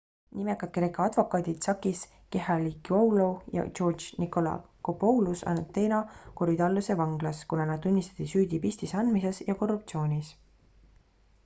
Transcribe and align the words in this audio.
nimekad 0.37 0.69
kreeka 0.75 1.03
advokaadid 1.09 1.67
sakis 1.67 2.01
kechagioglou 2.35 3.27
ja 3.57 3.67
george 3.81 4.19
nikolakopoulos 4.23 5.45
on 5.53 5.63
ateena 5.65 6.01
korydalluse 6.41 6.99
vanglas 7.05 7.45
kuna 7.55 7.71
nad 7.75 7.85
tunnistati 7.87 8.31
süüdi 8.35 8.63
pistise 8.67 9.01
andmises 9.05 9.45
ja 9.51 9.61
korruptsioonis 9.63 10.37